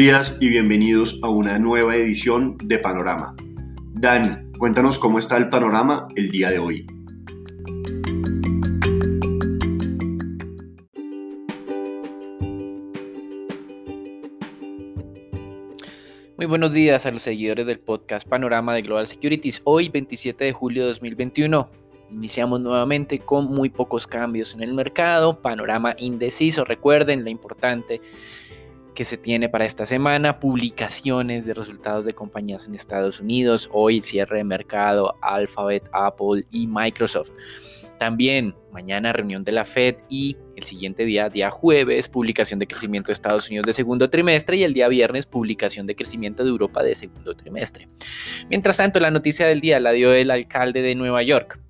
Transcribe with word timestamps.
Días 0.00 0.38
y 0.40 0.48
bienvenidos 0.48 1.20
a 1.22 1.28
una 1.28 1.58
nueva 1.58 1.94
edición 1.94 2.56
de 2.56 2.78
Panorama. 2.78 3.36
Dani, 3.92 4.50
cuéntanos 4.56 4.98
cómo 4.98 5.18
está 5.18 5.36
el 5.36 5.50
panorama 5.50 6.08
el 6.16 6.30
día 6.30 6.48
de 6.48 6.58
hoy. 6.58 6.86
Muy 16.38 16.46
buenos 16.46 16.72
días 16.72 17.04
a 17.04 17.10
los 17.10 17.22
seguidores 17.22 17.66
del 17.66 17.80
podcast 17.80 18.26
Panorama 18.26 18.72
de 18.72 18.80
Global 18.80 19.06
Securities. 19.06 19.60
Hoy, 19.64 19.90
27 19.90 20.44
de 20.44 20.52
julio 20.54 20.84
de 20.84 20.88
2021, 20.88 21.68
iniciamos 22.10 22.62
nuevamente 22.62 23.18
con 23.18 23.48
muy 23.48 23.68
pocos 23.68 24.06
cambios 24.06 24.54
en 24.54 24.62
el 24.62 24.72
mercado, 24.72 25.42
panorama 25.42 25.94
indeciso. 25.98 26.64
Recuerden 26.64 27.22
lo 27.22 27.28
importante 27.28 28.00
que 28.94 29.04
se 29.04 29.16
tiene 29.16 29.48
para 29.48 29.64
esta 29.64 29.86
semana, 29.86 30.40
publicaciones 30.40 31.46
de 31.46 31.54
resultados 31.54 32.04
de 32.04 32.14
compañías 32.14 32.66
en 32.66 32.74
Estados 32.74 33.20
Unidos, 33.20 33.68
hoy 33.72 34.02
cierre 34.02 34.38
de 34.38 34.44
mercado, 34.44 35.14
Alphabet, 35.22 35.88
Apple 35.92 36.44
y 36.50 36.66
Microsoft. 36.66 37.30
También 37.98 38.54
mañana 38.72 39.12
reunión 39.12 39.44
de 39.44 39.52
la 39.52 39.66
Fed 39.66 39.96
y 40.08 40.36
el 40.56 40.64
siguiente 40.64 41.04
día, 41.04 41.28
día 41.28 41.50
jueves, 41.50 42.08
publicación 42.08 42.58
de 42.58 42.66
crecimiento 42.66 43.08
de 43.08 43.12
Estados 43.12 43.48
Unidos 43.48 43.66
de 43.66 43.74
segundo 43.74 44.08
trimestre 44.08 44.56
y 44.56 44.64
el 44.64 44.72
día 44.72 44.88
viernes 44.88 45.26
publicación 45.26 45.86
de 45.86 45.94
crecimiento 45.94 46.42
de 46.42 46.48
Europa 46.48 46.82
de 46.82 46.94
segundo 46.94 47.34
trimestre. 47.34 47.88
Mientras 48.48 48.78
tanto, 48.78 49.00
la 49.00 49.10
noticia 49.10 49.46
del 49.46 49.60
día 49.60 49.80
la 49.80 49.92
dio 49.92 50.14
el 50.14 50.30
alcalde 50.30 50.80
de 50.80 50.94
Nueva 50.94 51.22
York, 51.22 51.60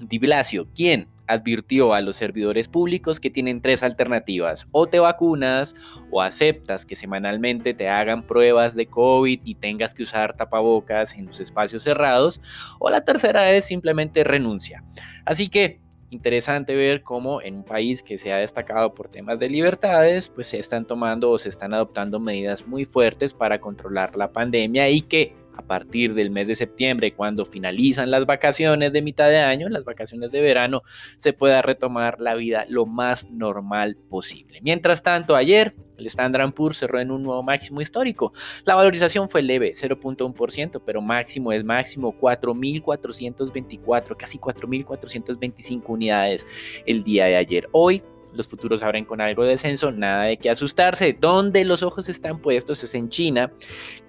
Di 0.00 0.18
Blasio, 0.18 0.66
quien 0.74 1.08
advirtió 1.26 1.94
a 1.94 2.00
los 2.00 2.16
servidores 2.16 2.68
públicos 2.68 3.20
que 3.20 3.30
tienen 3.30 3.60
tres 3.60 3.82
alternativas. 3.82 4.66
O 4.72 4.86
te 4.86 4.98
vacunas 4.98 5.74
o 6.10 6.22
aceptas 6.22 6.84
que 6.86 6.96
semanalmente 6.96 7.74
te 7.74 7.88
hagan 7.88 8.22
pruebas 8.22 8.74
de 8.74 8.86
COVID 8.86 9.40
y 9.44 9.54
tengas 9.54 9.94
que 9.94 10.02
usar 10.02 10.36
tapabocas 10.36 11.14
en 11.14 11.26
los 11.26 11.40
espacios 11.40 11.84
cerrados. 11.84 12.40
O 12.78 12.90
la 12.90 13.04
tercera 13.04 13.50
es 13.52 13.64
simplemente 13.64 14.24
renuncia. 14.24 14.84
Así 15.24 15.48
que 15.48 15.80
interesante 16.10 16.74
ver 16.76 17.02
cómo 17.02 17.42
en 17.42 17.56
un 17.56 17.64
país 17.64 18.02
que 18.02 18.18
se 18.18 18.32
ha 18.32 18.36
destacado 18.36 18.94
por 18.94 19.08
temas 19.08 19.38
de 19.38 19.48
libertades, 19.48 20.28
pues 20.28 20.46
se 20.46 20.58
están 20.58 20.86
tomando 20.86 21.30
o 21.30 21.38
se 21.38 21.48
están 21.48 21.74
adoptando 21.74 22.20
medidas 22.20 22.66
muy 22.66 22.84
fuertes 22.84 23.34
para 23.34 23.60
controlar 23.60 24.16
la 24.16 24.32
pandemia 24.32 24.88
y 24.90 25.02
que 25.02 25.34
a 25.56 25.62
partir 25.62 26.14
del 26.14 26.30
mes 26.30 26.46
de 26.46 26.54
septiembre, 26.54 27.12
cuando 27.14 27.46
finalizan 27.46 28.10
las 28.10 28.26
vacaciones 28.26 28.92
de 28.92 29.02
mitad 29.02 29.28
de 29.28 29.38
año, 29.38 29.68
las 29.68 29.84
vacaciones 29.84 30.30
de 30.30 30.40
verano, 30.40 30.82
se 31.18 31.32
pueda 31.32 31.62
retomar 31.62 32.20
la 32.20 32.34
vida 32.34 32.64
lo 32.68 32.86
más 32.86 33.30
normal 33.30 33.96
posible. 34.08 34.60
Mientras 34.62 35.02
tanto, 35.02 35.36
ayer 35.36 35.74
el 35.96 36.06
Standard 36.06 36.52
Poor's 36.52 36.78
cerró 36.78 37.00
en 37.00 37.10
un 37.10 37.22
nuevo 37.22 37.42
máximo 37.42 37.80
histórico. 37.80 38.32
La 38.64 38.74
valorización 38.74 39.28
fue 39.28 39.42
leve, 39.42 39.72
0.1%, 39.74 40.82
pero 40.84 41.00
máximo 41.00 41.52
es 41.52 41.64
máximo 41.64 42.14
4.424, 42.18 44.16
casi 44.16 44.38
4.425 44.38 45.82
unidades 45.86 46.46
el 46.86 47.04
día 47.04 47.26
de 47.26 47.36
ayer. 47.36 47.68
Hoy 47.72 48.02
los 48.34 48.48
futuros 48.48 48.82
abren 48.82 49.04
con 49.04 49.20
algo 49.20 49.44
de 49.44 49.50
descenso, 49.50 49.90
nada 49.90 50.24
de 50.24 50.36
qué 50.36 50.50
asustarse. 50.50 51.16
Donde 51.18 51.64
los 51.64 51.82
ojos 51.82 52.08
están 52.08 52.38
puestos 52.38 52.82
es 52.84 52.94
en 52.94 53.08
China, 53.08 53.52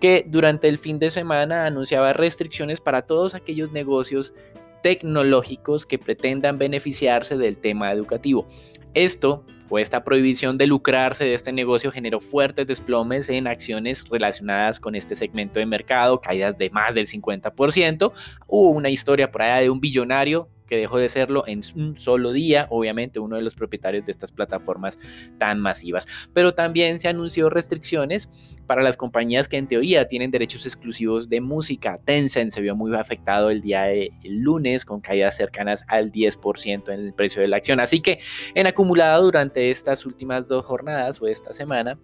que 0.02 0.26
durante 0.28 0.68
el 0.68 0.78
fin 0.78 1.00
de 1.00 1.10
semana 1.10 1.66
anunciaba 1.66 2.14
restricciones 2.14 2.82
para 2.82 3.04
todos 3.04 3.36
aquellos 3.36 3.72
negocios 3.72 4.34
tecnológicos 4.84 5.86
que 5.86 5.98
pretendan 5.98 6.58
beneficiarse 6.58 7.38
del 7.38 7.58
tema 7.58 7.92
educativo. 7.92 8.48
Esto 8.94 9.44
o 9.70 9.80
esta 9.80 10.04
prohibición 10.04 10.58
de 10.58 10.68
lucrarse 10.68 11.26
de 11.26 11.34
este 11.34 11.52
negocio 11.52 11.92
generó 11.92 12.22
fuertes 12.22 12.68
desplomes 12.68 13.30
en 13.30 13.48
acciones 13.48 14.06
relacionadas 14.10 14.80
con 14.80 14.96
este 14.96 15.16
segmento 15.16 15.60
de 15.60 15.66
mercado, 15.66 16.22
caídas 16.22 16.58
de 16.58 16.70
más 16.70 16.94
del 16.94 17.08
50%. 17.08 18.12
Hubo 18.48 18.70
una 18.70 18.90
historia 18.90 19.32
por 19.32 19.42
allá 19.42 19.62
de 19.62 19.70
un 19.70 19.82
billonario 19.82 20.50
que 20.68 20.78
dejó 20.78 20.98
de 20.98 21.10
serlo 21.10 21.44
en 21.48 21.62
un 21.76 21.98
solo 21.98 22.32
día, 22.32 22.68
obviamente 22.70 23.20
uno 23.20 23.36
de 23.36 23.42
los 23.42 23.56
propietarios 23.56 24.06
de 24.06 24.12
estas 24.12 24.32
plataformas 24.32 24.98
tan 25.38 25.60
masivas. 25.60 26.08
Pero 26.34 26.54
también 26.54 27.00
se 27.00 27.08
anunció 27.08 27.50
restricciones 27.50 28.30
para 28.66 28.82
las 28.82 28.98
compañías 28.98 29.48
que 29.48 29.58
en 29.58 29.68
teoría 29.68 30.08
tienen 30.08 30.32
derechos 30.32 30.66
exclusivos 30.66 31.30
de 31.30 31.42
música. 31.42 32.00
Tencent 32.04 32.52
se 32.52 32.62
vio 32.62 32.76
muy 32.76 32.94
afectado 32.96 33.50
el 33.50 33.62
día 33.62 33.84
de 33.84 34.12
lunes 34.24 34.86
con 34.86 35.02
caídas 35.02 35.38
cercanas 35.38 35.84
al 35.88 36.12
10% 36.12 36.90
en 36.92 37.00
el 37.00 37.14
precio 37.14 37.42
de 37.42 37.48
la 37.48 37.58
acción. 37.58 37.80
Así 37.80 38.02
que 38.02 38.20
en 38.54 38.68
acumulado 38.68 39.24
durante 39.24 39.70
estas 39.70 40.06
últimas 40.06 40.48
dos 40.48 40.66
jornadas 40.66 41.22
o 41.22 41.28
esta 41.28 41.54
semana, 41.54 42.00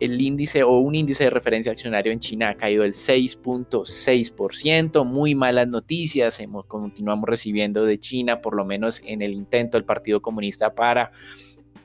el 0.00 0.20
índice 0.20 0.62
o 0.62 0.78
un 0.78 0.94
índice 0.94 1.24
de 1.24 1.30
referencia 1.30 1.72
accionario 1.72 2.10
en 2.10 2.20
China 2.20 2.50
ha 2.50 2.56
caído 2.56 2.84
el 2.84 2.94
6.6%. 2.94 5.04
Muy 5.04 5.34
malas 5.34 5.68
noticias 5.68 6.40
hemos, 6.40 6.64
continuamos 6.64 7.28
recibiendo 7.28 7.84
de 7.84 8.00
China, 8.00 8.40
por 8.40 8.56
lo 8.56 8.64
menos 8.64 9.02
en 9.04 9.20
el 9.22 9.32
intento 9.32 9.76
del 9.76 9.84
Partido 9.84 10.22
Comunista 10.22 10.74
para 10.74 11.12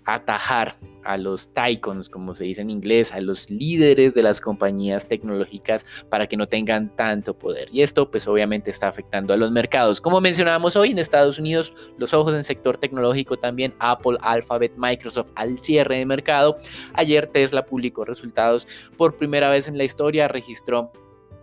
atajar 0.06 0.78
a 1.04 1.18
los 1.18 1.54
tycoons, 1.54 2.10
como 2.10 2.34
se 2.34 2.46
dice 2.46 2.62
en 2.62 2.70
inglés, 2.70 3.12
a 3.12 3.22
los 3.22 3.50
líderes 3.50 4.14
de 4.14 4.24
las 4.24 4.42
compañías 4.42 5.08
tecnológicas 5.08 5.86
para 6.10 6.28
que 6.28 6.36
no 6.36 6.48
tengan 6.48 6.96
tanto 6.96 7.38
poder. 7.38 7.70
Y 7.72 7.82
esto 7.82 8.10
pues 8.10 8.28
obviamente 8.28 8.72
está 8.72 8.88
afectando 8.88 9.34
a 9.34 9.38
los 9.38 9.52
mercados. 9.52 10.02
Como 10.02 10.20
mencionábamos 10.20 10.76
hoy 10.76 10.92
en 10.92 11.00
Estados 11.00 11.40
Unidos, 11.40 11.74
los 11.98 12.14
ojos 12.14 12.34
en 12.34 12.44
sector 12.44 12.78
tecnológico 12.78 13.38
también, 13.38 13.74
Apple, 13.80 14.18
Alphabet, 14.22 14.74
Microsoft 14.78 15.30
al 15.36 15.60
cierre 15.60 16.00
de 16.00 16.06
mercado. 16.06 16.58
Ayer 16.94 17.28
Tesla 17.28 17.66
publicó 17.66 18.06
resultados 18.06 18.68
por 18.98 19.16
primera 19.18 19.50
vez 19.50 19.68
en 19.68 19.78
la 19.78 19.84
historia, 19.84 20.28
registró 20.28 20.92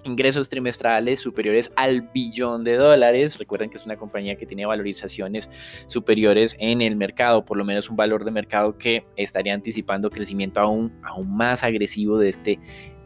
ingresos 0.04 0.48
trimestrales 0.48 1.20
superiores 1.20 1.70
al 1.76 2.02
billón 2.02 2.64
de 2.64 2.76
dólares. 2.76 3.38
Recuerden 3.38 3.70
que 3.70 3.76
es 3.76 3.86
una 3.86 3.96
compañía 3.96 4.36
que 4.36 4.46
tiene 4.46 4.66
valorizaciones 4.66 5.48
superiores 5.86 6.56
en 6.58 6.82
el 6.82 6.96
mercado, 6.96 7.44
por 7.44 7.56
lo 7.56 7.64
menos 7.64 7.90
un 7.90 7.96
valor 7.96 8.24
de 8.24 8.30
mercado 8.30 8.76
que 8.78 9.04
estaría 9.16 9.54
anticipando 9.54 10.10
crecimiento 10.10 10.60
aún, 10.60 10.92
aún 11.02 11.34
más 11.36 11.62
agresivo 11.64 12.18
de 12.18 12.30
este 12.30 12.58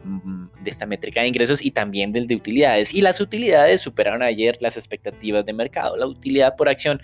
mm, 0.03 0.63
de 0.63 0.69
esta 0.69 0.85
métrica 0.85 1.21
de 1.21 1.27
ingresos 1.27 1.63
y 1.63 1.71
también 1.71 2.11
del 2.11 2.27
de 2.27 2.35
utilidades. 2.35 2.93
Y 2.93 3.01
las 3.01 3.21
utilidades 3.21 3.81
superaron 3.81 4.23
ayer 4.23 4.57
las 4.59 4.77
expectativas 4.77 5.45
de 5.45 5.53
mercado. 5.53 5.95
La 5.97 6.07
utilidad 6.07 6.55
por 6.55 6.69
acción 6.69 7.01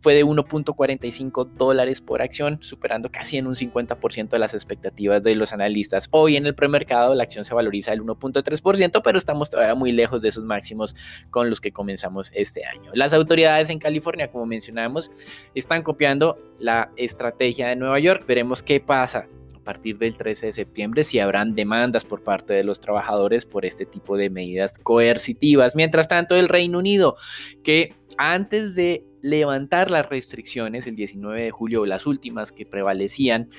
fue 0.00 0.14
de 0.14 0.24
1.45 0.24 1.50
dólares 1.54 2.00
por 2.00 2.22
acción, 2.22 2.58
superando 2.62 3.10
casi 3.10 3.36
en 3.36 3.46
un 3.46 3.54
50% 3.54 4.28
de 4.30 4.38
las 4.38 4.54
expectativas 4.54 5.22
de 5.22 5.34
los 5.34 5.52
analistas. 5.52 6.08
Hoy 6.10 6.36
en 6.36 6.46
el 6.46 6.54
premercado 6.54 7.14
la 7.14 7.24
acción 7.24 7.44
se 7.44 7.54
valoriza 7.54 7.92
el 7.92 8.02
1.3%, 8.02 9.02
pero 9.02 9.18
estamos 9.18 9.50
todavía 9.50 9.74
muy 9.74 9.92
lejos 9.92 10.22
de 10.22 10.30
esos 10.30 10.44
máximos 10.44 10.94
con 11.30 11.50
los 11.50 11.60
que 11.60 11.72
comenzamos 11.72 12.30
este 12.34 12.64
año. 12.64 12.90
Las 12.94 13.12
autoridades 13.12 13.70
en 13.70 13.78
California, 13.78 14.30
como 14.30 14.46
mencionamos, 14.46 15.10
están 15.54 15.82
copiando 15.82 16.38
la 16.58 16.90
estrategia 16.96 17.68
de 17.68 17.76
Nueva 17.76 17.98
York. 18.00 18.24
Veremos 18.26 18.62
qué 18.62 18.80
pasa 18.80 19.26
a 19.54 19.64
partir 19.64 19.98
del 19.98 20.16
13 20.16 20.46
de 20.46 20.52
septiembre 20.52 21.04
si 21.04 21.18
habrán 21.18 21.54
demandas 21.54 22.04
por 22.04 22.22
parte 22.22 22.54
de 22.54 22.64
los 22.64 22.80
trabajadores 22.80 23.44
por 23.44 23.66
este 23.66 23.84
tipo 23.84 24.16
de 24.16 24.30
medidas 24.30 24.78
coercitivas. 24.78 25.76
Mientras 25.76 26.08
tanto, 26.08 26.34
el 26.36 26.48
Reino 26.48 26.78
Unido, 26.78 27.16
que 27.62 27.94
antes 28.16 28.74
de 28.74 29.04
levantar 29.22 29.90
las 29.90 30.08
restricciones 30.08 30.86
el 30.86 30.96
19 30.96 31.42
de 31.42 31.50
julio, 31.50 31.86
las 31.86 32.06
últimas 32.06 32.52
que 32.52 32.66
prevalecían, 32.66 33.50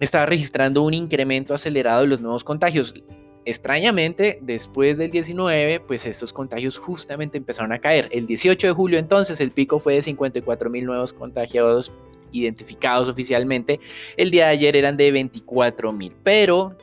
estaba 0.00 0.26
registrando 0.26 0.82
un 0.82 0.94
incremento 0.94 1.54
acelerado 1.54 2.02
de 2.02 2.08
los 2.08 2.20
nuevos 2.20 2.44
contagios. 2.44 2.94
Extrañamente, 3.44 4.38
después 4.42 4.98
del 4.98 5.10
19, 5.10 5.80
pues 5.80 6.04
estos 6.06 6.32
contagios 6.32 6.78
justamente 6.78 7.38
empezaron 7.38 7.72
a 7.72 7.78
caer. 7.78 8.08
El 8.12 8.26
18 8.26 8.66
de 8.66 8.72
julio 8.72 8.98
entonces 8.98 9.40
el 9.40 9.50
pico 9.50 9.78
fue 9.78 9.94
de 9.94 10.02
54 10.02 10.70
mil 10.70 10.84
nuevos 10.84 11.12
contagiados 11.12 11.90
identificados 12.32 13.08
oficialmente. 13.08 13.80
El 14.16 14.30
día 14.30 14.46
de 14.46 14.52
ayer 14.52 14.76
eran 14.76 14.96
de 14.96 15.10
24 15.10 15.92
mil, 15.92 16.12
pero 16.22 16.76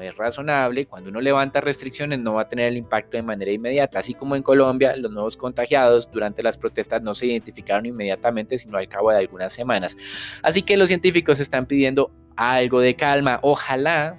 es 0.00 0.16
razonable, 0.16 0.86
cuando 0.86 1.10
uno 1.10 1.20
levanta 1.20 1.60
restricciones 1.60 2.18
no 2.18 2.34
va 2.34 2.42
a 2.42 2.48
tener 2.48 2.68
el 2.68 2.76
impacto 2.76 3.16
de 3.16 3.22
manera 3.22 3.50
inmediata, 3.50 3.98
así 3.98 4.14
como 4.14 4.36
en 4.36 4.42
Colombia 4.42 4.96
los 4.96 5.10
nuevos 5.10 5.36
contagiados 5.36 6.10
durante 6.10 6.42
las 6.42 6.58
protestas 6.58 7.02
no 7.02 7.14
se 7.14 7.26
identificaron 7.26 7.86
inmediatamente, 7.86 8.58
sino 8.58 8.78
al 8.78 8.88
cabo 8.88 9.10
de 9.10 9.18
algunas 9.18 9.52
semanas. 9.52 9.96
Así 10.42 10.62
que 10.62 10.76
los 10.76 10.88
científicos 10.88 11.40
están 11.40 11.66
pidiendo 11.66 12.10
algo 12.36 12.80
de 12.80 12.96
calma, 12.96 13.38
ojalá, 13.42 14.18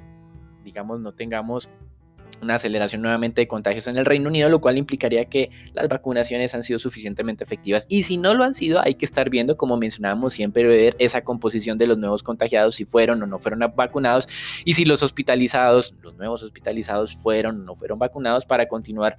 digamos, 0.64 1.00
no 1.00 1.14
tengamos 1.14 1.70
una 2.42 2.56
aceleración 2.56 3.02
nuevamente 3.02 3.42
de 3.42 3.48
contagios 3.48 3.88
en 3.88 3.98
el 3.98 4.06
Reino 4.06 4.30
Unido, 4.30 4.50
lo 4.50 4.62
cual 4.62 4.78
implicaría 4.78 5.26
que 5.26 5.50
las 5.74 5.88
vacunaciones 5.88 6.54
han 6.54 6.64
sido 6.64 6.80
suficientemente 6.80 7.44
efectivas. 7.44 7.86
Y 7.90 8.04
si 8.04 8.18
no 8.18 8.34
lo 8.34 8.44
han 8.44 8.54
sido, 8.54 8.82
hay 8.82 8.96
que 8.96 9.06
estar 9.06 9.30
viendo, 9.30 9.58
como 9.58 9.78
mencionábamos 9.78 10.34
siempre, 10.34 10.64
ver 10.64 10.96
esa 11.00 11.22
composición 11.22 11.78
de 11.78 11.88
los 11.88 11.98
nuevos 11.98 12.24
contagiados, 12.24 12.76
si 12.76 12.86
fueron 12.86 13.22
o 13.24 13.26
no 13.26 13.40
fueron 13.40 13.60
vacunados, 13.76 14.28
y 14.64 14.74
si 14.76 14.86
los 14.86 15.04
hospitalizados, 15.04 15.96
los 16.02 16.16
nuevos 16.16 16.44
hospitalizados 16.44 17.18
fueron 17.18 17.62
o 17.62 17.64
no 17.64 17.76
fueron 17.76 18.00
vacunados 18.00 18.46
para 18.46 18.68
continuar 18.68 19.18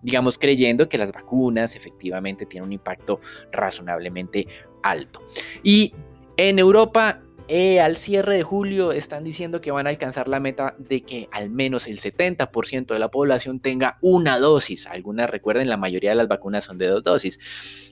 digamos, 0.00 0.38
creyendo 0.38 0.88
que 0.88 0.96
las 0.96 1.10
vacunas 1.10 1.74
efectivamente 1.74 2.46
tienen 2.46 2.68
un 2.68 2.72
impacto 2.72 3.20
razonablemente 3.50 4.46
alto. 4.84 5.20
Y 5.64 5.92
en 6.36 6.60
Europa 6.60 7.20
Eh, 7.50 7.80
al 7.80 7.96
cierre 7.96 8.36
de 8.36 8.42
julio 8.42 8.92
están 8.92 9.24
diciendo 9.24 9.62
que 9.62 9.70
van 9.70 9.86
a 9.86 9.90
alcanzar 9.90 10.28
la 10.28 10.38
meta 10.38 10.74
de 10.76 11.00
que 11.00 11.30
al 11.32 11.48
menos 11.48 11.86
el 11.86 11.98
70% 11.98 12.92
de 12.92 12.98
la 12.98 13.08
población 13.08 13.60
tenga 13.60 13.96
una 14.02 14.38
dosis. 14.38 14.86
Algunas 14.86 15.30
recuerden, 15.30 15.70
la 15.70 15.78
mayoría 15.78 16.10
de 16.10 16.16
las 16.16 16.28
vacunas 16.28 16.66
son 16.66 16.76
de 16.76 16.88
dos 16.88 17.02
dosis. 17.02 17.38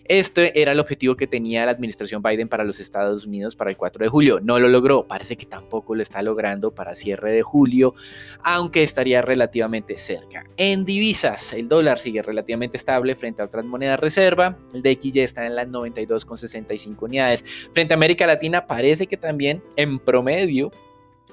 Este 0.08 0.61
era 0.61 0.73
el 0.73 0.79
objetivo 0.79 1.17
que 1.17 1.26
tenía 1.26 1.64
la 1.64 1.73
administración 1.73 2.23
Biden 2.23 2.49
para 2.49 2.64
los 2.64 2.81
Estados 2.81 3.26
Unidos 3.26 3.56
para 3.56 3.70
el 3.70 3.79
4 3.79 4.05
de 4.05 4.08
julio. 4.08 4.41
No 4.41 4.58
lo 4.58 4.69
logró, 4.69 5.06
parece 5.08 5.37
que 5.37 5.47
tampoco 5.47 5.94
lo 5.94 6.02
está 6.02 6.23
logrando 6.23 6.75
para 6.75 6.94
cierre 6.94 7.32
de 7.32 7.43
julio, 7.43 7.94
aunque 8.43 8.82
estaría 8.82 9.23
relativamente 9.23 9.97
cerca. 9.97 10.44
En 10.59 10.85
divisas, 10.85 11.55
el 11.55 11.67
dólar 11.69 11.99
sigue 11.99 12.20
relativamente 12.20 12.76
estable 12.76 13.17
frente 13.17 13.41
a 13.41 13.47
otras 13.47 13.64
monedas 13.64 13.99
reserva. 13.99 14.59
El 14.75 14.82
DXY 14.82 15.20
está 15.20 15.47
en 15.47 15.56
las 15.56 15.67
92,65 15.69 17.02
unidades. 17.02 17.44
Frente 17.73 17.94
a 17.94 17.97
América 17.97 18.26
Latina 18.26 18.67
parece 18.67 19.06
que 19.06 19.17
también 19.17 19.46
en 19.77 19.99
promedio, 19.99 20.71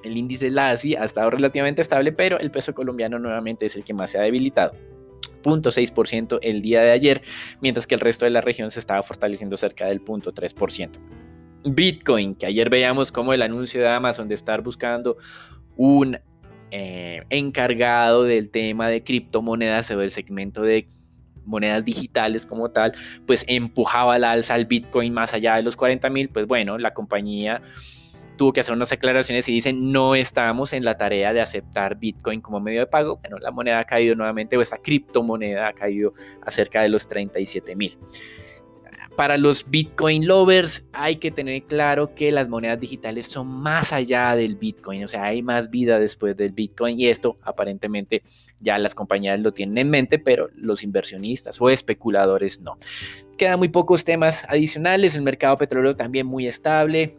el 0.03 0.17
índice 0.17 0.49
LASI 0.49 0.95
ha 0.95 1.05
estado 1.05 1.29
relativamente 1.29 1.81
estable, 1.81 2.11
pero 2.11 2.39
el 2.39 2.51
peso 2.51 2.73
colombiano 2.73 3.19
nuevamente 3.19 3.65
es 3.65 3.75
el 3.75 3.83
que 3.83 3.93
más 3.93 4.11
se 4.11 4.19
ha 4.19 4.21
debilitado. 4.21 4.73
0.6% 5.43 6.39
el 6.41 6.61
día 6.61 6.81
de 6.81 6.91
ayer, 6.91 7.21
mientras 7.61 7.85
que 7.85 7.95
el 7.95 8.01
resto 8.01 8.25
de 8.25 8.31
la 8.31 8.41
región 8.41 8.71
se 8.71 8.79
estaba 8.79 9.03
fortaleciendo 9.03 9.57
cerca 9.57 9.87
del 9.87 10.03
0.3%. 10.03 10.91
Bitcoin, 11.65 12.35
que 12.35 12.45
ayer 12.45 12.69
veíamos 12.69 13.11
como 13.11 13.33
el 13.33 13.41
anuncio 13.41 13.81
de 13.81 13.87
Amazon 13.87 14.27
de 14.27 14.35
estar 14.35 14.61
buscando 14.61 15.17
un 15.77 16.17
eh, 16.71 17.23
encargado 17.29 18.23
del 18.23 18.49
tema 18.49 18.89
de 18.89 19.03
criptomonedas 19.03 19.89
o 19.91 19.97
del 19.97 20.11
segmento 20.11 20.61
de 20.61 20.87
monedas 21.45 21.83
digitales 21.85 22.45
como 22.45 22.71
tal, 22.71 22.93
pues 23.25 23.45
empujaba 23.47 24.15
al 24.15 24.23
alza 24.23 24.53
al 24.53 24.65
Bitcoin 24.65 25.13
más 25.13 25.33
allá 25.33 25.55
de 25.55 25.63
los 25.63 25.75
40 25.75 26.09
mil, 26.09 26.29
pues 26.29 26.47
bueno, 26.47 26.77
la 26.77 26.93
compañía 26.93 27.61
tuvo 28.37 28.53
que 28.53 28.61
hacer 28.61 28.73
unas 28.73 28.91
aclaraciones 28.91 29.47
y 29.49 29.53
dicen 29.53 29.91
no 29.91 30.15
estamos 30.15 30.73
en 30.73 30.83
la 30.85 30.97
tarea 30.97 31.33
de 31.33 31.41
aceptar 31.41 31.97
Bitcoin 31.97 32.41
como 32.41 32.59
medio 32.59 32.81
de 32.81 32.87
pago. 32.87 33.17
Bueno, 33.17 33.37
la 33.39 33.51
moneda 33.51 33.79
ha 33.79 33.83
caído 33.83 34.15
nuevamente, 34.15 34.57
o 34.57 34.61
esa 34.61 34.77
criptomoneda 34.77 35.67
ha 35.67 35.73
caído 35.73 36.13
a 36.45 36.51
cerca 36.51 36.81
de 36.81 36.89
los 36.89 37.07
37 37.07 37.75
mil. 37.75 37.97
Para 39.15 39.37
los 39.37 39.69
Bitcoin 39.69 40.25
lovers 40.25 40.83
hay 40.91 41.17
que 41.17 41.29
tener 41.29 41.63
claro 41.63 42.15
que 42.15 42.31
las 42.31 42.49
monedas 42.49 42.79
digitales 42.79 43.27
son 43.27 43.47
más 43.47 43.93
allá 43.93 44.35
del 44.35 44.55
Bitcoin, 44.55 45.03
o 45.03 45.07
sea, 45.07 45.25
hay 45.25 45.43
más 45.43 45.69
vida 45.69 45.99
después 45.99 46.35
del 46.35 46.51
Bitcoin 46.51 46.99
y 46.99 47.07
esto 47.07 47.37
aparentemente 47.43 48.23
ya 48.59 48.79
las 48.79 48.95
compañías 48.95 49.39
lo 49.39 49.51
tienen 49.51 49.77
en 49.77 49.89
mente, 49.89 50.17
pero 50.17 50.49
los 50.55 50.83
inversionistas 50.83 51.61
o 51.61 51.69
especuladores 51.69 52.59
no. 52.61 52.77
Quedan 53.37 53.59
muy 53.59 53.69
pocos 53.69 54.03
temas 54.03 54.43
adicionales, 54.47 55.15
el 55.15 55.21
mercado 55.21 55.57
petrolero 55.57 55.95
también 55.95 56.25
muy 56.25 56.47
estable, 56.47 57.17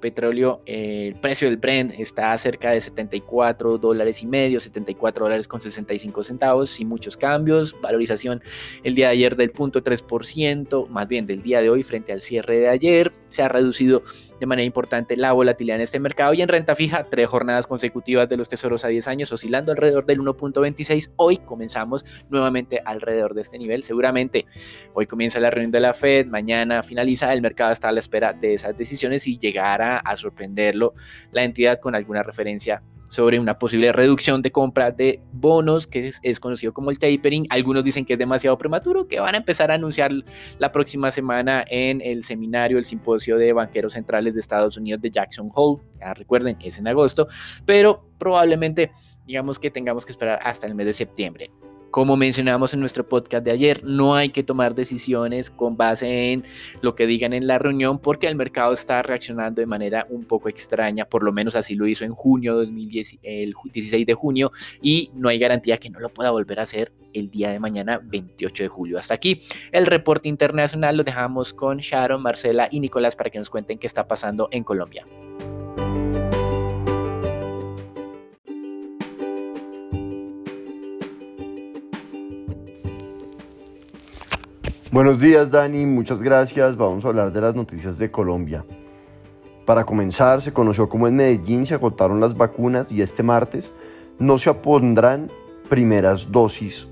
petróleo, 0.00 0.62
eh, 0.66 1.08
el 1.08 1.20
precio 1.20 1.48
del 1.48 1.58
Brent 1.58 1.92
está 1.98 2.36
cerca 2.38 2.70
de 2.70 2.80
74 2.80 3.78
dólares 3.78 4.22
y 4.22 4.26
medio, 4.26 4.60
74 4.60 5.24
dólares 5.24 5.46
con 5.46 5.60
65 5.60 6.24
centavos, 6.24 6.70
sin 6.70 6.88
muchos 6.88 7.16
cambios, 7.16 7.76
valorización 7.80 8.42
el 8.82 8.94
día 8.94 9.06
de 9.06 9.12
ayer 9.12 9.36
del 9.36 9.52
0.3%, 9.52 10.88
más 10.88 11.06
bien 11.06 11.26
del 11.26 11.42
día 11.42 11.60
de 11.60 11.70
hoy 11.70 11.82
frente 11.82 12.12
al 12.12 12.22
cierre 12.22 12.60
de 12.60 12.68
ayer, 12.68 13.12
se 13.28 13.42
ha 13.42 13.48
reducido 13.48 14.02
de 14.40 14.46
manera 14.46 14.64
importante 14.64 15.16
la 15.16 15.32
volatilidad 15.32 15.76
en 15.76 15.82
este 15.82 16.00
mercado 16.00 16.32
y 16.32 16.40
en 16.40 16.48
renta 16.48 16.74
fija, 16.74 17.04
tres 17.04 17.28
jornadas 17.28 17.66
consecutivas 17.66 18.28
de 18.28 18.38
los 18.38 18.48
tesoros 18.48 18.84
a 18.84 18.88
10 18.88 19.06
años 19.06 19.32
oscilando 19.32 19.70
alrededor 19.70 20.06
del 20.06 20.20
1.26. 20.20 21.10
Hoy 21.16 21.36
comenzamos 21.36 22.04
nuevamente 22.30 22.80
alrededor 22.84 23.34
de 23.34 23.42
este 23.42 23.58
nivel. 23.58 23.82
Seguramente 23.82 24.46
hoy 24.94 25.06
comienza 25.06 25.38
la 25.40 25.50
reunión 25.50 25.70
de 25.70 25.80
la 25.80 25.92
Fed, 25.92 26.26
mañana 26.26 26.82
finaliza, 26.82 27.32
el 27.32 27.42
mercado 27.42 27.72
está 27.72 27.90
a 27.90 27.92
la 27.92 28.00
espera 28.00 28.32
de 28.32 28.54
esas 28.54 28.76
decisiones 28.76 29.26
y 29.26 29.38
llegará 29.38 29.98
a 29.98 30.16
sorprenderlo 30.16 30.94
la 31.32 31.44
entidad 31.44 31.78
con 31.78 31.94
alguna 31.94 32.22
referencia 32.22 32.82
sobre 33.10 33.40
una 33.40 33.58
posible 33.58 33.92
reducción 33.92 34.40
de 34.40 34.52
compra 34.52 34.92
de 34.92 35.20
bonos, 35.32 35.86
que 35.86 36.12
es, 36.22 36.40
conocido 36.40 36.72
como 36.72 36.90
el 36.90 36.98
tapering. 36.98 37.46
Algunos 37.50 37.82
dicen 37.84 38.04
que 38.04 38.14
es 38.14 38.18
demasiado 38.18 38.56
prematuro, 38.56 39.08
que 39.08 39.18
van 39.18 39.34
a 39.34 39.38
empezar 39.38 39.70
a 39.70 39.74
anunciar 39.74 40.12
la 40.58 40.70
próxima 40.72 41.10
semana 41.10 41.64
en 41.68 42.00
el 42.00 42.22
seminario, 42.22 42.78
el 42.78 42.84
simposio 42.84 43.36
de 43.36 43.52
banqueros 43.52 43.94
centrales 43.94 44.34
de 44.34 44.40
Estados 44.40 44.76
Unidos 44.76 45.02
de 45.02 45.10
Jackson 45.10 45.50
Hole. 45.52 45.82
Ya 45.98 46.14
recuerden, 46.14 46.56
es 46.62 46.78
en 46.78 46.86
agosto, 46.86 47.26
pero 47.66 48.08
probablemente 48.18 48.92
digamos 49.26 49.58
que 49.58 49.70
tengamos 49.70 50.06
que 50.06 50.12
esperar 50.12 50.38
hasta 50.42 50.68
el 50.68 50.76
mes 50.76 50.86
de 50.86 50.92
septiembre. 50.92 51.50
Como 51.90 52.16
mencionamos 52.16 52.72
en 52.72 52.78
nuestro 52.78 53.08
podcast 53.08 53.44
de 53.44 53.50
ayer, 53.50 53.82
no 53.82 54.14
hay 54.14 54.30
que 54.30 54.44
tomar 54.44 54.76
decisiones 54.76 55.50
con 55.50 55.76
base 55.76 56.32
en 56.32 56.44
lo 56.82 56.94
que 56.94 57.06
digan 57.06 57.32
en 57.32 57.48
la 57.48 57.58
reunión 57.58 57.98
porque 57.98 58.28
el 58.28 58.36
mercado 58.36 58.74
está 58.74 59.02
reaccionando 59.02 59.60
de 59.60 59.66
manera 59.66 60.06
un 60.08 60.24
poco 60.24 60.48
extraña, 60.48 61.04
por 61.04 61.24
lo 61.24 61.32
menos 61.32 61.56
así 61.56 61.74
lo 61.74 61.88
hizo 61.88 62.04
en 62.04 62.12
junio 62.12 62.54
2010, 62.54 63.18
el 63.24 63.54
16 63.72 64.06
de 64.06 64.14
junio 64.14 64.52
y 64.80 65.10
no 65.14 65.28
hay 65.28 65.40
garantía 65.40 65.78
que 65.78 65.90
no 65.90 65.98
lo 65.98 66.10
pueda 66.10 66.30
volver 66.30 66.60
a 66.60 66.62
hacer 66.62 66.92
el 67.12 67.28
día 67.28 67.50
de 67.50 67.58
mañana 67.58 68.00
28 68.04 68.62
de 68.62 68.68
julio. 68.68 68.98
Hasta 68.98 69.14
aquí 69.14 69.42
el 69.72 69.86
reporte 69.86 70.28
internacional 70.28 70.96
lo 70.96 71.02
dejamos 71.02 71.52
con 71.52 71.78
Sharon, 71.78 72.22
Marcela 72.22 72.68
y 72.70 72.78
Nicolás 72.78 73.16
para 73.16 73.30
que 73.30 73.40
nos 73.40 73.50
cuenten 73.50 73.78
qué 73.78 73.88
está 73.88 74.06
pasando 74.06 74.48
en 74.52 74.62
Colombia. 74.62 75.04
Buenos 84.92 85.20
días 85.20 85.52
Dani, 85.52 85.86
muchas 85.86 86.20
gracias. 86.20 86.76
Vamos 86.76 87.04
a 87.04 87.08
hablar 87.08 87.32
de 87.32 87.40
las 87.40 87.54
noticias 87.54 87.96
de 87.96 88.10
Colombia. 88.10 88.64
Para 89.64 89.84
comenzar, 89.84 90.42
se 90.42 90.52
conoció 90.52 90.88
cómo 90.88 91.06
en 91.06 91.14
Medellín 91.14 91.64
se 91.64 91.74
agotaron 91.74 92.18
las 92.18 92.36
vacunas 92.36 92.90
y 92.90 93.00
este 93.00 93.22
martes 93.22 93.70
no 94.18 94.36
se 94.36 94.50
apondrán 94.50 95.30
primeras 95.68 96.32
dosis 96.32 96.88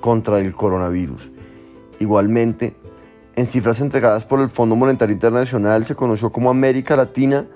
contra 0.00 0.38
el 0.38 0.54
coronavirus. 0.54 1.28
Igualmente, 1.98 2.76
en 3.34 3.46
cifras 3.46 3.80
entregadas 3.80 4.24
por 4.24 4.38
el 4.38 4.48
Fondo 4.48 4.76
Monetario 4.76 5.14
Internacional 5.14 5.84
se 5.86 5.96
conoció 5.96 6.30
cómo 6.30 6.50
América 6.50 6.94
Latina 6.94 7.46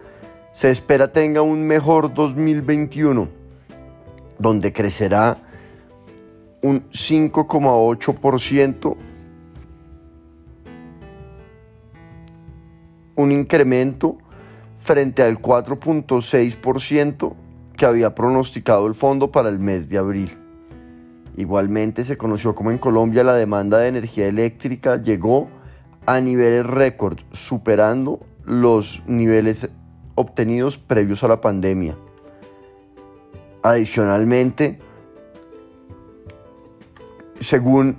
se 0.55 0.73
espera 0.73 1.13
tenga 1.13 1.43
un 1.43 1.65
mejor 1.65 2.13
2021, 2.13 3.29
donde 4.41 4.73
crecerá 4.73 5.37
un 6.63 6.83
5,8% 6.91 8.97
un 13.19 13.33
incremento 13.33 14.17
frente 14.79 15.23
al 15.23 15.43
4.6% 15.43 17.35
que 17.77 17.85
había 17.85 18.15
pronosticado 18.15 18.87
el 18.87 18.95
fondo 18.95 19.31
para 19.31 19.49
el 19.49 19.59
mes 19.59 19.89
de 19.89 19.99
abril. 19.99 20.39
Igualmente 21.37 22.05
se 22.05 22.17
conoció 22.17 22.55
como 22.55 22.71
en 22.71 22.79
Colombia 22.79 23.25
la 23.25 23.35
demanda 23.35 23.79
de 23.79 23.89
energía 23.89 24.29
eléctrica 24.29 25.03
llegó 25.03 25.49
a 26.07 26.21
niveles 26.21 26.65
récord, 26.65 27.19
superando 27.33 28.21
los 28.45 29.03
niveles 29.07 29.69
obtenidos 30.15 30.79
previos 30.79 31.23
a 31.23 31.29
la 31.29 31.41
pandemia. 31.41 31.97
Adicionalmente, 33.63 34.79
según 37.41 37.97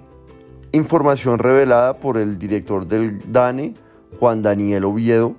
información 0.71 1.39
revelada 1.39 1.97
por 1.97 2.17
el 2.17 2.39
director 2.39 2.87
del 2.87 3.19
DANE, 3.31 3.73
Juan 4.19 4.41
Daniel 4.41 4.83
Oviedo. 4.83 5.35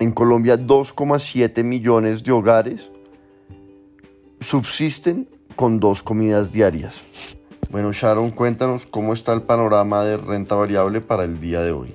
En 0.00 0.10
Colombia 0.12 0.58
2,7 0.58 1.62
millones 1.62 2.24
de 2.24 2.32
hogares 2.32 2.90
subsisten 4.40 5.28
con 5.54 5.78
dos 5.78 6.02
comidas 6.02 6.50
diarias. 6.50 6.94
Bueno, 7.70 7.92
Sharon, 7.92 8.30
cuéntanos 8.32 8.86
cómo 8.86 9.12
está 9.12 9.32
el 9.32 9.42
panorama 9.42 10.02
de 10.04 10.16
renta 10.16 10.56
variable 10.56 11.00
para 11.00 11.22
el 11.22 11.40
día 11.40 11.60
de 11.60 11.70
hoy. 11.70 11.92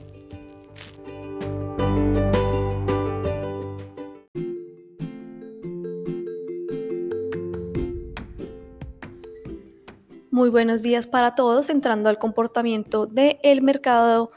Muy 10.31 10.49
buenos 10.49 10.83
días 10.83 11.07
para 11.07 11.35
todos, 11.35 11.69
entrando 11.69 12.07
al 12.07 12.19
comportamiento 12.19 13.07
del 13.07 13.61
mercado 13.61 14.31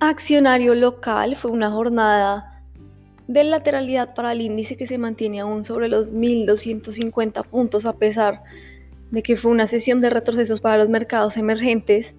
accionario 0.00 0.74
local 0.74 1.36
fue 1.36 1.50
una 1.50 1.70
jornada 1.70 2.62
de 3.26 3.44
lateralidad 3.44 4.14
para 4.14 4.32
el 4.32 4.42
índice 4.42 4.76
que 4.76 4.86
se 4.86 4.98
mantiene 4.98 5.40
aún 5.40 5.64
sobre 5.64 5.88
los 5.88 6.12
1.250 6.12 7.44
puntos 7.46 7.86
a 7.86 7.94
pesar 7.94 8.42
de 9.10 9.22
que 9.22 9.36
fue 9.36 9.50
una 9.50 9.66
sesión 9.66 10.00
de 10.00 10.10
retrocesos 10.10 10.60
para 10.60 10.76
los 10.76 10.88
mercados 10.88 11.36
emergentes, 11.36 12.14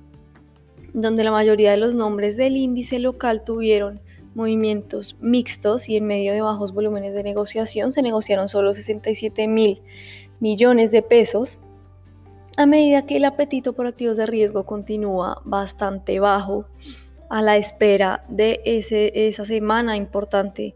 donde 0.94 1.24
la 1.24 1.32
mayoría 1.32 1.72
de 1.72 1.78
los 1.78 1.94
nombres 1.94 2.38
del 2.38 2.58
índice 2.58 3.00
local 3.00 3.44
tuvieron 3.44 4.00
movimientos 4.34 5.16
mixtos 5.22 5.88
y 5.90 5.98
en 5.98 6.08
medio 6.08 6.34
de 6.34 6.42
bajos 6.42 6.74
volúmenes 6.74 7.14
de 7.14 7.24
negociación 7.24 7.92
se 7.92 8.02
negociaron 8.02 8.50
solo 8.50 8.74
67 8.74 9.48
mil 9.48 9.82
millones 10.40 10.92
de 10.92 11.02
pesos, 11.02 11.58
a 12.58 12.66
medida 12.66 13.06
que 13.06 13.18
el 13.18 13.26
apetito 13.26 13.74
por 13.74 13.86
activos 13.88 14.18
de 14.18 14.26
riesgo 14.26 14.66
continúa 14.66 15.42
bastante 15.46 16.20
bajo 16.20 16.66
a 17.30 17.42
la 17.42 17.58
espera 17.58 18.24
de 18.30 18.62
ese, 18.66 19.28
esa 19.28 19.46
semana 19.46 19.98
importante 19.98 20.76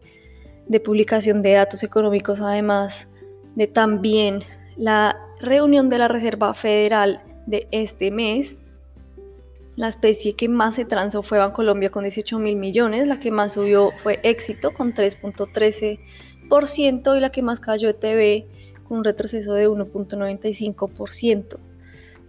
de 0.66 0.80
publicación 0.80 1.42
de 1.42 1.52
datos 1.52 1.82
económicos, 1.82 2.40
además 2.40 3.08
de 3.56 3.66
también 3.66 4.40
la 4.76 5.16
reunión 5.40 5.88
de 5.88 5.98
la 5.98 6.06
Reserva 6.08 6.52
Federal 6.54 7.22
de 7.46 7.66
este 7.70 8.10
mes. 8.10 8.56
La 9.76 9.86
especie 9.88 10.34
que 10.34 10.48
más 10.48 10.74
se 10.74 10.84
transó 10.84 11.22
fue 11.22 11.38
Bancolombia 11.38 11.90
con 11.90 12.02
18 12.04 12.38
mil 12.38 12.56
millones, 12.56 13.06
la 13.06 13.20
que 13.20 13.30
más 13.30 13.54
subió 13.54 13.92
fue 14.02 14.20
Éxito 14.22 14.72
con 14.72 14.92
3.13% 14.94 17.16
y 17.16 17.20
la 17.20 17.30
que 17.30 17.42
más 17.42 17.60
cayó 17.60 17.88
ETB 17.88 18.44
con 18.84 18.98
un 18.98 19.04
retroceso 19.04 19.54
de 19.54 19.68
1.95%. 19.68 21.69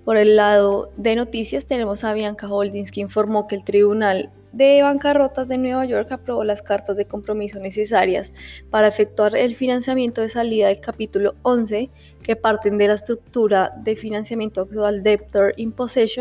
Por 0.06 0.18
el 0.18 0.36
lado 0.36 0.92
de 0.98 1.16
noticias 1.16 1.68
tenemos 1.68 2.04
a 2.04 2.14
Bianca 2.14 2.52
Holdings 2.52 2.90
que 2.90 3.02
informó 3.02 3.48
que 3.48 3.56
el 3.56 3.64
Tribunal 3.64 4.32
de 4.52 4.82
Bancarrotas 4.82 5.48
de 5.48 5.60
Nueva 5.60 5.86
York 5.86 6.12
aprobó 6.12 6.44
las 6.44 6.64
cartas 6.64 6.98
de 6.98 7.06
compromiso 7.06 7.60
necesarias 7.60 8.34
para 8.72 8.88
efectuar 8.88 9.36
el 9.38 9.56
financiamiento 9.56 10.22
de 10.22 10.30
salida 10.30 10.68
del 10.68 10.82
capítulo 10.82 11.36
11 11.44 11.92
que 12.24 12.36
parten 12.36 12.80
de 12.80 12.88
la 12.88 12.96
estructura 12.96 13.74
de 13.78 13.96
financiamiento 13.96 14.62
actual 14.62 15.04
Debtor 15.04 15.54
in 15.58 15.74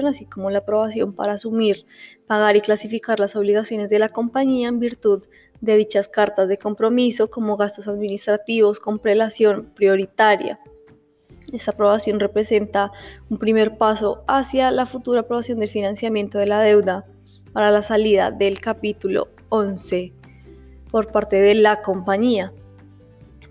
así 0.07 0.27
como 0.27 0.51
la 0.51 0.59
aprobación 0.59 1.15
para 1.15 1.33
asumir, 1.33 1.87
pagar 2.27 2.57
y 2.57 2.61
clasificar 2.61 3.19
las 3.19 3.35
obligaciones 3.35 3.89
de 3.89 3.99
la 3.99 4.11
compañía 4.11 4.69
en 4.69 4.79
virtud 4.79 5.25
de 5.63 5.77
dichas 5.77 6.07
cartas 6.07 6.49
de 6.49 6.59
compromiso 6.59 7.31
como 7.31 7.57
gastos 7.57 7.89
administrativos 7.89 8.79
con 8.79 9.01
prelación 9.01 9.73
prioritaria. 9.75 10.61
Esta 11.52 11.73
aprobación 11.73 12.21
representa 12.21 12.92
un 13.28 13.38
primer 13.38 13.76
paso 13.76 14.23
hacia 14.28 14.71
la 14.71 14.87
futura 14.87 15.21
aprobación 15.21 15.59
del 15.61 15.71
financiamiento 15.71 16.38
de 16.38 16.47
la 16.47 16.61
deuda 16.61 17.04
para 17.52 17.71
la 17.71 17.83
salida 17.83 18.30
del 18.30 18.61
capítulo 18.61 19.28
11 19.49 20.12
por 20.90 21.11
parte 21.11 21.37
de 21.37 21.54
la 21.54 21.83
compañía. 21.83 22.52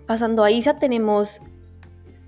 Pasando 0.06 0.44
a 0.44 0.50
ISA 0.50 0.78
tenemos 0.78 1.40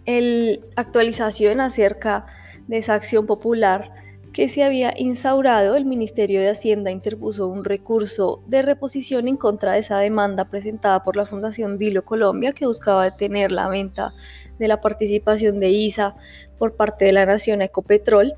la 0.07 0.59
actualización 0.77 1.61
acerca 1.61 2.27
de 2.67 2.79
esa 2.79 2.95
acción 2.95 3.27
popular 3.27 3.91
que 4.33 4.49
se 4.49 4.65
había 4.65 4.95
instaurado, 4.97 5.77
el 5.77 5.85
Ministerio 5.85 6.41
de 6.41 6.49
Hacienda 6.49 6.91
interpuso 6.91 7.49
un 7.49 7.65
recurso 7.65 8.43
de 8.47 8.63
reposición 8.63 9.29
en 9.29 9.37
contra 9.37 9.73
de 9.73 9.81
esa 9.81 9.99
demanda 9.99 10.47
presentada 10.47 11.03
por 11.05 11.17
la 11.17 11.27
Fundación 11.27 11.77
Dilo 11.77 12.05
Colombia 12.05 12.53
que 12.53 12.67
buscaba 12.67 13.05
detener 13.05 13.53
la 13.53 13.69
venta 13.69 14.13
de 14.59 14.69
la 14.69 14.81
participación 14.81 15.61
de 15.61 15.71
ISA 15.71 16.15
por 16.59 16.75
parte 16.75 17.05
de 17.05 17.13
la 17.13 17.27
nación 17.27 17.63
Ecopetrol. 17.63 18.35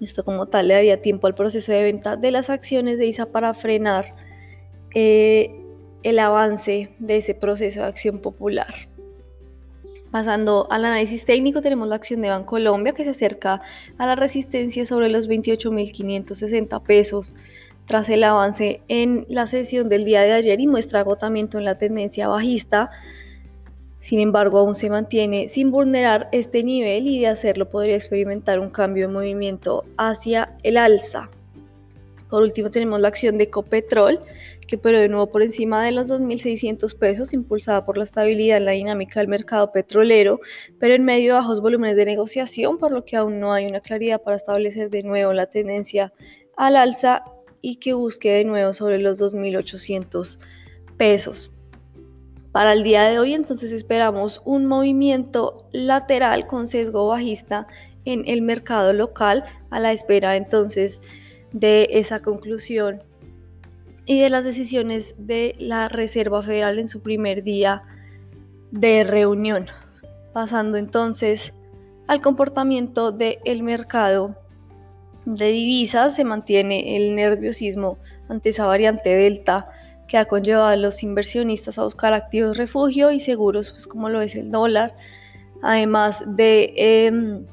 Esto 0.00 0.24
como 0.24 0.46
tal 0.46 0.68
le 0.68 0.74
daría 0.74 1.00
tiempo 1.00 1.26
al 1.26 1.34
proceso 1.34 1.72
de 1.72 1.84
venta 1.84 2.16
de 2.16 2.30
las 2.30 2.50
acciones 2.50 2.98
de 2.98 3.06
ISA 3.06 3.26
para 3.26 3.54
frenar 3.54 4.14
eh, 4.94 5.54
el 6.02 6.18
avance 6.18 6.90
de 6.98 7.16
ese 7.16 7.34
proceso 7.34 7.80
de 7.80 7.86
acción 7.86 8.18
popular. 8.18 8.74
Pasando 10.10 10.66
al 10.70 10.84
análisis 10.84 11.24
técnico, 11.24 11.62
tenemos 11.62 11.88
la 11.88 11.94
acción 11.94 12.20
de 12.20 12.28
Bancolombia 12.28 12.92
que 12.92 13.04
se 13.04 13.10
acerca 13.10 13.62
a 13.96 14.06
la 14.06 14.14
resistencia 14.14 14.84
sobre 14.84 15.08
los 15.08 15.26
28.560 15.26 16.82
pesos 16.82 17.34
tras 17.86 18.10
el 18.10 18.22
avance 18.24 18.82
en 18.88 19.24
la 19.30 19.46
sesión 19.46 19.88
del 19.88 20.04
día 20.04 20.20
de 20.20 20.32
ayer 20.32 20.60
y 20.60 20.66
muestra 20.66 21.00
agotamiento 21.00 21.56
en 21.56 21.64
la 21.64 21.78
tendencia 21.78 22.28
bajista 22.28 22.90
sin 24.02 24.18
embargo, 24.18 24.58
aún 24.58 24.74
se 24.74 24.90
mantiene 24.90 25.48
sin 25.48 25.70
vulnerar 25.70 26.28
este 26.32 26.64
nivel 26.64 27.06
y 27.06 27.20
de 27.20 27.28
hacerlo 27.28 27.70
podría 27.70 27.96
experimentar 27.96 28.58
un 28.58 28.70
cambio 28.70 29.06
de 29.06 29.14
movimiento 29.14 29.84
hacia 29.96 30.56
el 30.64 30.76
alza. 30.76 31.30
Por 32.28 32.42
último 32.42 32.70
tenemos 32.70 32.98
la 32.98 33.08
acción 33.08 33.38
de 33.38 33.44
Ecopetrol, 33.44 34.18
que 34.66 34.76
pero 34.76 34.98
de 34.98 35.08
nuevo 35.08 35.30
por 35.30 35.42
encima 35.42 35.84
de 35.84 35.92
los 35.92 36.08
2.600 36.08 36.96
pesos, 36.96 37.32
impulsada 37.32 37.84
por 37.84 37.96
la 37.96 38.04
estabilidad 38.04 38.56
en 38.56 38.64
la 38.64 38.72
dinámica 38.72 39.20
del 39.20 39.28
mercado 39.28 39.70
petrolero, 39.70 40.40
pero 40.80 40.94
en 40.94 41.04
medio 41.04 41.34
de 41.34 41.40
bajos 41.40 41.60
volúmenes 41.60 41.94
de 41.94 42.06
negociación, 42.06 42.78
por 42.78 42.90
lo 42.90 43.04
que 43.04 43.16
aún 43.16 43.38
no 43.38 43.52
hay 43.52 43.66
una 43.66 43.80
claridad 43.80 44.22
para 44.22 44.36
establecer 44.36 44.90
de 44.90 45.02
nuevo 45.02 45.32
la 45.32 45.46
tendencia 45.46 46.12
al 46.56 46.76
alza 46.76 47.22
y 47.60 47.76
que 47.76 47.92
busque 47.92 48.32
de 48.32 48.44
nuevo 48.44 48.72
sobre 48.72 48.98
los 48.98 49.20
2.800 49.20 50.38
pesos. 50.96 51.52
Para 52.52 52.74
el 52.74 52.82
día 52.82 53.04
de 53.04 53.18
hoy 53.18 53.32
entonces 53.32 53.72
esperamos 53.72 54.42
un 54.44 54.66
movimiento 54.66 55.66
lateral 55.72 56.46
con 56.46 56.68
sesgo 56.68 57.08
bajista 57.08 57.66
en 58.04 58.24
el 58.26 58.42
mercado 58.42 58.92
local 58.92 59.44
a 59.70 59.80
la 59.80 59.92
espera 59.92 60.36
entonces 60.36 61.00
de 61.52 61.88
esa 61.92 62.20
conclusión 62.20 63.02
y 64.04 64.20
de 64.20 64.28
las 64.28 64.44
decisiones 64.44 65.14
de 65.16 65.54
la 65.58 65.88
Reserva 65.88 66.42
Federal 66.42 66.78
en 66.78 66.88
su 66.88 67.00
primer 67.00 67.42
día 67.42 67.84
de 68.70 69.04
reunión. 69.04 69.66
Pasando 70.34 70.76
entonces 70.76 71.54
al 72.06 72.20
comportamiento 72.20 73.12
del 73.12 73.62
mercado 73.62 74.36
de 75.24 75.46
divisas, 75.52 76.16
se 76.16 76.24
mantiene 76.24 76.96
el 76.96 77.14
nerviosismo 77.14 77.96
ante 78.28 78.50
esa 78.50 78.66
variante 78.66 79.08
delta 79.10 79.70
que 80.08 80.18
ha 80.18 80.24
conllevado 80.24 80.66
a 80.66 80.76
los 80.76 81.02
inversionistas 81.02 81.78
a 81.78 81.84
buscar 81.84 82.12
activos 82.12 82.56
refugio 82.56 83.10
y 83.10 83.20
seguros, 83.20 83.70
pues 83.70 83.86
como 83.86 84.08
lo 84.08 84.20
es 84.20 84.34
el 84.34 84.50
dólar, 84.50 84.94
además 85.62 86.22
de 86.26 86.74
em, 86.76 87.46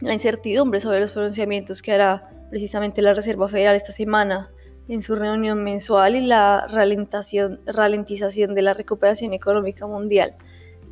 la 0.00 0.12
incertidumbre 0.12 0.80
sobre 0.80 1.00
los 1.00 1.12
pronunciamientos 1.12 1.82
que 1.82 1.92
hará 1.92 2.30
precisamente 2.50 3.02
la 3.02 3.14
Reserva 3.14 3.48
Federal 3.48 3.76
esta 3.76 3.92
semana 3.92 4.50
en 4.88 5.02
su 5.02 5.14
reunión 5.16 5.62
mensual 5.64 6.16
y 6.16 6.26
la 6.26 6.66
ralentización 6.66 8.54
de 8.54 8.62
la 8.62 8.74
recuperación 8.74 9.34
económica 9.34 9.86
mundial 9.86 10.34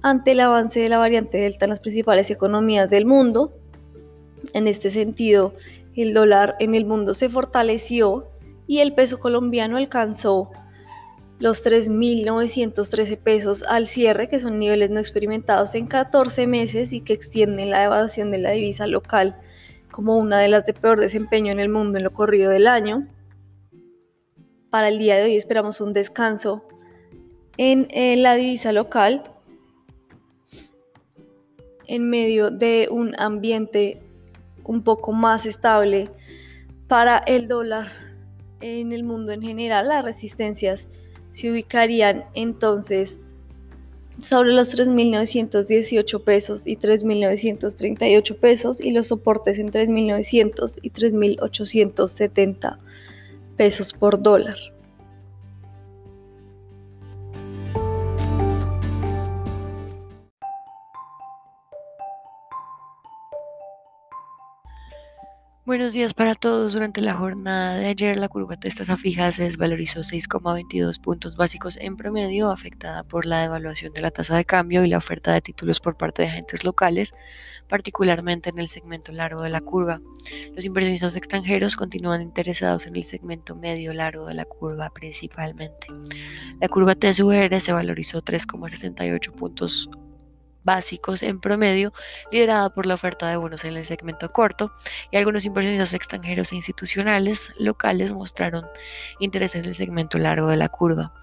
ante 0.02 0.32
el 0.32 0.40
avance 0.40 0.80
de 0.80 0.88
la 0.88 0.98
variante 0.98 1.38
Delta 1.38 1.64
en 1.64 1.70
las 1.70 1.80
principales 1.80 2.30
economías 2.30 2.90
del 2.90 3.06
mundo. 3.06 3.52
En 4.52 4.68
este 4.68 4.90
sentido, 4.90 5.54
el 5.96 6.12
dólar 6.12 6.56
en 6.60 6.74
el 6.74 6.84
mundo 6.84 7.14
se 7.14 7.28
fortaleció 7.28 8.28
y 8.66 8.80
el 8.80 8.94
peso 8.94 9.18
colombiano 9.18 9.78
alcanzó 9.78 10.50
los 11.38 11.64
3.913 11.64 13.18
pesos 13.18 13.62
al 13.62 13.86
cierre, 13.86 14.28
que 14.28 14.40
son 14.40 14.58
niveles 14.58 14.90
no 14.90 15.00
experimentados 15.00 15.74
en 15.74 15.86
14 15.86 16.46
meses 16.46 16.92
y 16.92 17.00
que 17.02 17.12
extienden 17.12 17.70
la 17.70 17.80
devaluación 17.80 18.30
de 18.30 18.38
la 18.38 18.50
divisa 18.52 18.86
local 18.86 19.36
como 19.90 20.16
una 20.16 20.38
de 20.38 20.48
las 20.48 20.64
de 20.64 20.74
peor 20.74 21.00
desempeño 21.00 21.52
en 21.52 21.60
el 21.60 21.68
mundo 21.68 21.98
en 21.98 22.04
lo 22.04 22.12
corrido 22.12 22.50
del 22.50 22.66
año. 22.66 23.06
Para 24.70 24.88
el 24.88 24.98
día 24.98 25.16
de 25.16 25.24
hoy 25.24 25.36
esperamos 25.36 25.80
un 25.80 25.92
descanso 25.92 26.66
en, 27.56 27.88
la 28.22 28.34
divisa 28.34 28.72
local 28.72 29.22
en 31.86 32.10
medio 32.10 32.50
de 32.50 32.88
un 32.90 33.18
ambiente 33.18 34.02
un 34.64 34.82
poco 34.82 35.12
más 35.12 35.46
estable 35.46 36.10
para 36.88 37.18
el 37.18 37.48
dólar 37.48 37.88
en 38.60 38.92
el 38.92 39.04
mundo 39.04 39.32
en 39.32 39.42
general, 39.42 39.88
las 39.88 40.04
resistencias 40.04 40.88
se 41.36 41.50
ubicarían 41.50 42.24
entonces 42.32 43.20
sobre 44.22 44.54
los 44.54 44.74
3.918 44.74 46.24
pesos 46.24 46.66
y 46.66 46.78
3.938 46.78 48.36
pesos 48.36 48.80
y 48.80 48.92
los 48.92 49.08
soportes 49.08 49.58
en 49.58 49.70
3.900 49.70 50.78
y 50.80 50.90
3.870 50.90 52.78
pesos 53.58 53.92
por 53.92 54.22
dólar. 54.22 54.56
Buenos 65.76 65.92
días 65.92 66.14
para 66.14 66.34
todos. 66.34 66.72
Durante 66.72 67.02
la 67.02 67.12
jornada 67.12 67.74
de 67.74 67.88
ayer, 67.88 68.16
la 68.16 68.30
curva 68.30 68.56
de 68.56 68.70
tasas 68.70 68.98
fija 68.98 69.30
se 69.30 69.42
desvalorizó 69.42 70.00
6,22 70.00 70.98
puntos 70.98 71.36
básicos 71.36 71.76
en 71.76 71.98
promedio, 71.98 72.50
afectada 72.50 73.02
por 73.04 73.26
la 73.26 73.42
devaluación 73.42 73.92
de 73.92 74.00
la 74.00 74.10
tasa 74.10 74.38
de 74.38 74.46
cambio 74.46 74.82
y 74.84 74.88
la 74.88 74.96
oferta 74.96 75.34
de 75.34 75.42
títulos 75.42 75.78
por 75.80 75.98
parte 75.98 76.22
de 76.22 76.28
agentes 76.28 76.64
locales, 76.64 77.12
particularmente 77.68 78.48
en 78.48 78.58
el 78.58 78.68
segmento 78.68 79.12
largo 79.12 79.42
de 79.42 79.50
la 79.50 79.60
curva. 79.60 80.00
Los 80.54 80.64
inversionistas 80.64 81.14
extranjeros 81.14 81.76
continúan 81.76 82.22
interesados 82.22 82.86
en 82.86 82.96
el 82.96 83.04
segmento 83.04 83.54
medio 83.54 83.92
largo 83.92 84.24
de 84.24 84.32
la 84.32 84.46
curva 84.46 84.88
principalmente. 84.88 85.88
La 86.58 86.68
curva 86.68 86.94
TSUR 86.94 87.60
se 87.60 87.74
valorizó 87.74 88.22
3,68 88.22 89.30
puntos 89.32 89.90
básicos 90.66 91.22
en 91.22 91.40
promedio, 91.40 91.94
liderada 92.30 92.68
por 92.68 92.84
la 92.84 92.94
oferta 92.94 93.26
de 93.28 93.38
bonos 93.38 93.64
en 93.64 93.74
el 93.74 93.86
segmento 93.86 94.28
corto, 94.28 94.70
y 95.10 95.16
algunos 95.16 95.46
inversionistas 95.46 95.94
extranjeros 95.94 96.52
e 96.52 96.56
institucionales 96.56 97.50
locales 97.58 98.12
mostraron 98.12 98.66
interés 99.18 99.54
en 99.54 99.64
el 99.64 99.74
segmento 99.74 100.18
largo 100.18 100.48
de 100.48 100.58
la 100.58 100.68
curva. 100.68 101.14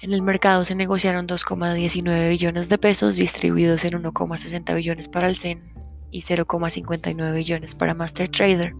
En 0.00 0.12
el 0.12 0.22
mercado 0.22 0.64
se 0.64 0.74
negociaron 0.74 1.28
2,19 1.28 2.30
billones 2.30 2.68
de 2.68 2.78
pesos 2.78 3.14
distribuidos 3.16 3.84
en 3.84 4.02
1,60 4.02 4.74
billones 4.74 5.08
para 5.08 5.28
el 5.28 5.36
CEN 5.36 5.83
y 6.14 6.22
0,59 6.22 7.34
billones 7.34 7.74
para 7.74 7.92
Master 7.92 8.28
Trader. 8.28 8.72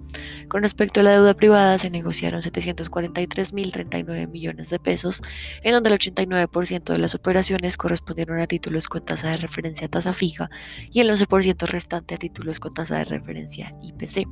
Con 0.49 0.63
respecto 0.63 1.01
a 1.01 1.03
la 1.03 1.11
deuda 1.11 1.35
privada, 1.35 1.77
se 1.79 1.91
negociaron 1.91 2.41
743.039 2.41 4.29
millones 4.29 4.71
de 4.71 4.79
pesos, 4.79 5.21
en 5.65 5.73
donde 5.73 5.91
el 5.91 5.99
89% 5.99 6.85
de 6.85 6.99
las 6.99 7.17
operaciones 7.17 7.77
correspondieron 7.77 8.39
a 8.39 8.47
títulos 8.47 8.89
con 8.89 9.05
tasa 9.05 9.31
de 9.31 9.39
referencia 9.39 9.89
tasa 9.89 10.13
fija 10.15 10.49
y 10.93 11.01
el 11.01 11.11
11% 11.11 11.67
restante 11.67 12.15
a 12.15 12.19
títulos 12.19 12.61
con 12.61 12.73
tasa 12.73 12.99
de 12.99 13.05
referencia 13.07 13.75
IPC. 13.83 14.29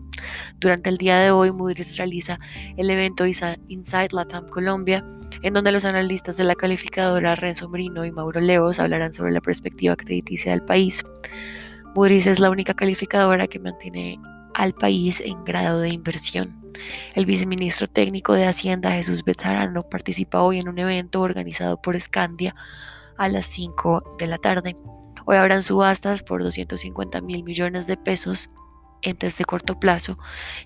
Durante 0.60 0.88
el 0.88 0.96
día 0.96 1.18
de 1.18 1.32
hoy, 1.32 1.50
Moody's 1.50 1.96
realiza 1.96 2.38
el 2.76 2.88
evento 2.88 3.26
Inside 3.26 4.10
Latam 4.12 4.48
Colombia, 4.48 5.04
en 5.42 5.54
donde 5.54 5.72
los 5.72 5.84
analistas 5.84 6.36
de 6.36 6.44
la 6.44 6.54
calificadora 6.54 7.34
Renzo 7.34 7.68
Merino 7.68 8.04
y 8.04 8.12
Mauro 8.12 8.40
Leos 8.40 8.78
hablarán 8.78 9.12
sobre 9.12 9.32
la 9.32 9.40
perspectiva 9.40 9.96
crediticia 9.96 10.52
del 10.52 10.62
país. 10.62 11.02
Moody's 11.94 12.26
es 12.26 12.38
la 12.38 12.48
única 12.48 12.72
calificadora 12.72 13.46
que 13.46 13.58
mantiene 13.58 14.18
al 14.54 14.72
país 14.72 15.20
en 15.20 15.44
grado 15.44 15.80
de 15.80 15.90
inversión. 15.90 16.58
El 17.14 17.26
viceministro 17.26 17.86
técnico 17.86 18.32
de 18.32 18.46
Hacienda, 18.46 18.92
Jesús 18.92 19.22
Betarano, 19.22 19.82
participa 19.82 20.40
hoy 20.40 20.58
en 20.58 20.68
un 20.68 20.78
evento 20.78 21.20
organizado 21.20 21.80
por 21.82 22.00
Scandia 22.00 22.54
a 23.18 23.28
las 23.28 23.44
5 23.46 24.16
de 24.18 24.26
la 24.26 24.38
tarde. 24.38 24.74
Hoy 25.26 25.36
habrán 25.36 25.62
subastas 25.62 26.22
por 26.22 26.42
250 26.42 27.20
mil 27.20 27.44
millones 27.44 27.86
de 27.86 27.98
pesos 27.98 28.48
entes 29.02 29.36
de 29.36 29.44
corto 29.44 29.78
plazo 29.78 30.16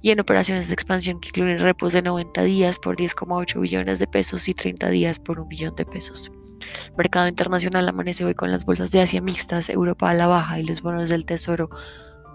y 0.03 0.11
en 0.11 0.21
operaciones 0.21 0.69
de 0.69 0.75
expansión 0.75 1.21
que 1.21 1.31
incluyen 1.31 1.59
repos 1.59 1.93
de 1.93 2.03
90 2.03 2.43
días 2.45 2.79
por 2.79 2.97
10,8 2.97 3.61
billones 3.61 3.99
de 3.99 4.07
pesos 4.07 4.47
y 4.49 4.55
30 4.55 4.91
días 4.91 5.19
por 5.19 5.41
un 5.41 5.49
billón 5.49 5.75
de 5.75 5.87
pesos. 5.87 6.31
Mercado 6.97 7.29
internacional 7.29 7.89
amanece 7.89 8.25
hoy 8.25 8.35
con 8.35 8.51
las 8.51 8.65
bolsas 8.65 8.91
de 8.91 9.01
Asia 9.01 9.21
mixtas, 9.21 9.69
Europa 9.69 10.11
a 10.11 10.15
la 10.15 10.27
baja 10.27 10.59
y 10.61 10.65
los 10.65 10.83
bonos 10.83 11.09
del 11.09 11.27
Tesoro 11.27 11.71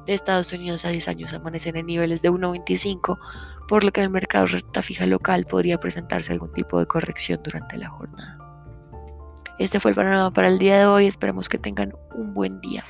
de 0.06 0.14
Estados 0.14 0.52
Unidos 0.52 0.86
a 0.86 0.90
10 0.90 1.08
años 1.08 1.34
amanecen 1.34 1.78
en 1.78 1.86
niveles 1.86 2.22
de 2.22 2.32
1.25, 2.32 3.18
por 3.68 3.84
lo 3.84 3.92
que 3.92 4.02
el 4.02 4.10
mercado 4.10 4.48
renta 4.48 4.82
fija 4.82 5.06
local 5.06 5.46
podría 5.46 5.78
presentarse 5.80 6.34
algún 6.34 6.52
tipo 6.54 6.80
de 6.80 6.86
corrección 6.86 7.40
durante 7.44 7.78
la 7.78 7.90
jornada. 7.90 8.38
Este 9.60 9.80
fue 9.80 9.92
el 9.92 9.96
panorama 9.96 10.32
para 10.32 10.48
el 10.48 10.58
día 10.58 10.80
de 10.80 10.86
hoy, 10.86 11.08
esperamos 11.08 11.48
que 11.48 11.60
tengan 11.60 11.94
un 12.16 12.34
buen 12.34 12.60
día. 12.62 12.84